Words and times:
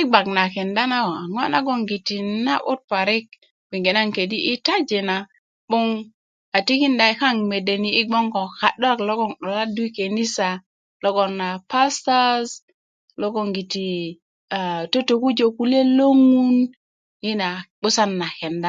i 0.00 0.02
gbak 0.08 0.26
na 0.36 0.42
kenda 0.54 0.82
na 0.92 0.96
a 1.18 1.22
ŋo' 1.34 1.50
nagongiti 1.52 2.16
na'but 2.46 2.80
parik 2.90 3.26
gbege 3.68 3.90
naŋ 3.92 4.06
'nkedi 4.08 4.38
i 4.52 4.54
taji 4.66 4.98
na 5.08 5.16
'böŋ 5.68 5.86
a 6.56 6.58
tikinda 6.66 7.04
yi' 7.08 7.18
kaŋ 7.22 7.36
mede 7.50 7.74
ni 7.82 7.90
yi 7.96 8.02
gboŋ 8.08 8.26
ko 8.34 8.40
ka'dolak 8.60 8.98
logon 9.08 9.32
'doladu 9.36 9.82
i 9.88 9.94
kenisa 9.96 10.48
logon 11.04 11.32
a 11.46 11.48
pastas 11.70 12.48
logongiti 13.20 13.90
totokujö 14.92 15.46
kulyet 15.56 15.88
lo 15.98 16.06
ŋun 16.30 16.54
yi 17.24 17.32
na 17.40 17.48
'busan 17.80 18.10
na 18.20 18.26
kenda 18.40 18.58
na 18.58 18.64